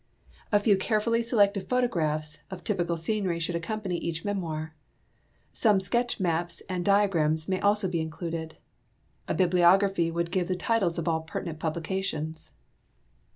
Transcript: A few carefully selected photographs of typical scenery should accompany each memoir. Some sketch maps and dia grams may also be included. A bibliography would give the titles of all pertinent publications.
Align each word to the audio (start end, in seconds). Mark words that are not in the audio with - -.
A 0.51 0.57
few 0.59 0.77
carefully 0.77 1.21
selected 1.21 1.69
photographs 1.69 2.39
of 2.49 2.63
typical 2.63 2.97
scenery 2.97 3.37
should 3.39 3.53
accompany 3.53 3.97
each 3.99 4.25
memoir. 4.25 4.73
Some 5.53 5.79
sketch 5.79 6.19
maps 6.19 6.63
and 6.67 6.83
dia 6.83 7.07
grams 7.07 7.47
may 7.47 7.59
also 7.59 7.87
be 7.87 8.01
included. 8.01 8.57
A 9.27 9.35
bibliography 9.35 10.09
would 10.09 10.31
give 10.31 10.47
the 10.47 10.55
titles 10.55 10.97
of 10.97 11.07
all 11.07 11.21
pertinent 11.21 11.59
publications. 11.59 12.51